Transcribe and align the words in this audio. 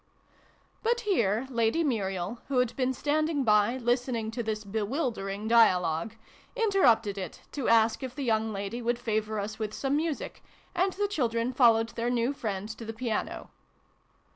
But 0.81 1.01
here 1.01 1.45
Lady 1.51 1.83
Muriel, 1.83 2.39
who 2.47 2.57
had 2.57 2.75
been 2.75 2.91
stand 2.91 3.29
ing 3.29 3.43
by, 3.43 3.77
listening 3.77 4.31
to 4.31 4.41
this 4.41 4.63
bewildering 4.63 5.47
dialogue, 5.47 6.15
interrupted 6.55 7.19
it 7.19 7.43
to 7.51 7.67
ask 7.67 8.01
if 8.01 8.15
the 8.15 8.23
young 8.23 8.51
lady 8.51 8.81
would 8.81 8.97
favour 8.97 9.39
us 9.39 9.59
with 9.59 9.75
some 9.75 9.95
music; 9.95 10.41
and 10.73 10.93
the 10.93 11.07
children 11.07 11.53
followed 11.53 11.89
their 11.89 12.09
new 12.09 12.33
friend 12.33 12.67
to 12.79 12.83
the 12.83 12.93
piano. 12.93 13.51